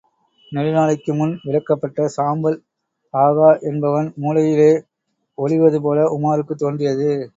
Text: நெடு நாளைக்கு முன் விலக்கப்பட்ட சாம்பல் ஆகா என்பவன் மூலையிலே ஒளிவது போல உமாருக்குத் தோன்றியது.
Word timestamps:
நெடு 0.51 0.71
நாளைக்கு 0.71 1.11
முன் 1.13 1.33
விலக்கப்பட்ட 1.43 2.07
சாம்பல் 2.07 2.57
ஆகா 3.13 3.49
என்பவன் 3.63 4.09
மூலையிலே 4.21 4.71
ஒளிவது 5.37 5.79
போல 5.81 6.07
உமாருக்குத் 6.11 6.61
தோன்றியது. 6.61 7.11